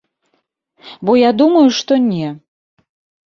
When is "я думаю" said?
1.17-1.67